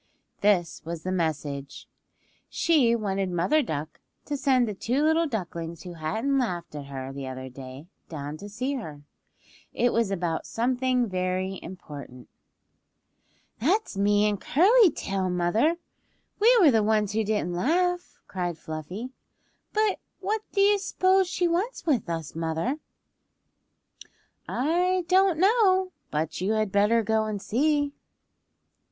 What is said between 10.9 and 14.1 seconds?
very important. "That's